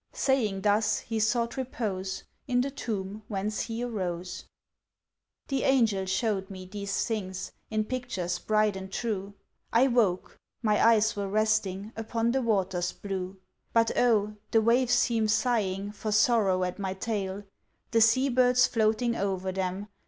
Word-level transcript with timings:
Saying 0.13 0.61
thus 0.61 0.97
he 0.97 1.19
sought 1.19 1.57
repose, 1.57 2.23
In 2.47 2.61
the 2.61 2.71
tomb 2.71 3.21
whence 3.27 3.61
he 3.61 3.83
arose. 3.83 4.45
The 5.47 5.61
Angel 5.61 6.07
shewed 6.07 6.49
me 6.49 6.65
these 6.65 7.05
things, 7.05 7.51
In 7.69 7.85
pictures 7.85 8.39
bright 8.39 8.75
and 8.75 8.91
true; 8.91 9.35
I 9.71 9.85
woke!—my 9.87 10.83
eyes 10.83 11.15
were 11.15 11.27
resting 11.29 11.93
Upon 11.95 12.31
the 12.31 12.41
waters 12.41 12.91
blue. 12.93 13.37
But 13.73 13.95
oh! 13.95 14.37
the 14.49 14.63
waves 14.63 14.95
seem 14.95 15.27
sighing 15.27 15.91
For 15.91 16.11
sorrow 16.11 16.63
at 16.63 16.79
my 16.79 16.95
tale, 16.95 17.43
The 17.91 18.01
sea 18.01 18.29
birds 18.29 18.65
floating 18.65 19.15
o'er 19.15 19.51
them. 19.51 19.87